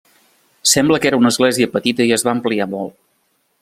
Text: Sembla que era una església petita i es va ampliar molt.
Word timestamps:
Sembla 0.71 0.99
que 1.03 1.09
era 1.11 1.19
una 1.23 1.31
església 1.35 1.69
petita 1.77 2.09
i 2.11 2.17
es 2.19 2.27
va 2.29 2.35
ampliar 2.39 2.71
molt. 2.77 3.01